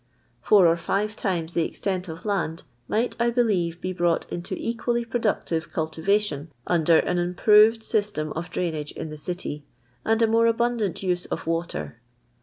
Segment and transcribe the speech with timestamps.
[0.41, 4.55] Four or five times the ex tent of land might, I beUeve, be brought into
[4.57, 9.61] equally productive cnltivadon under an improved system of dninage in the dty,
[10.03, 12.01] and a more abun dant use of water.